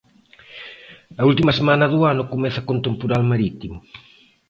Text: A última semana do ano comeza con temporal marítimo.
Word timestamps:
A 1.21 1.23
última 1.31 1.51
semana 1.59 1.85
do 1.93 1.99
ano 2.11 2.23
comeza 2.33 2.65
con 2.67 2.77
temporal 2.87 3.23
marítimo. 3.31 3.77